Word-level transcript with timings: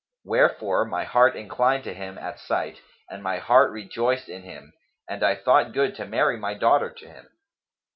Wherefore 0.25 0.83
my 0.85 1.03
heart 1.03 1.35
inclined 1.35 1.83
to 1.83 1.93
him 1.93 2.17
at 2.17 2.39
sight, 2.39 2.81
and 3.07 3.21
my 3.21 3.37
heart 3.37 3.69
rejoiced 3.71 4.29
in 4.29 4.41
him 4.41 4.73
and 5.07 5.21
I 5.21 5.35
thought 5.35 5.73
good 5.73 5.93
to 5.97 6.07
marry 6.07 6.37
my 6.37 6.55
daughter 6.55 6.89
to 6.89 7.07
him. 7.07 7.27